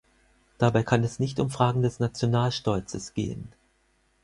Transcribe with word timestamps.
Dabei 0.57 0.81
kann 0.81 1.03
es 1.03 1.19
nicht 1.19 1.39
um 1.39 1.51
Fragen 1.51 1.83
des 1.83 1.99
Nationalstolzes 1.99 3.13
gehen. 3.13 3.53